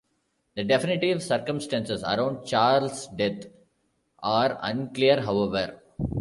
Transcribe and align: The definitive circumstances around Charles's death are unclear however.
The 0.55 0.63
definitive 0.63 1.21
circumstances 1.21 2.01
around 2.01 2.47
Charles's 2.47 3.05
death 3.15 3.45
are 4.23 4.57
unclear 4.63 5.21
however. 5.21 5.79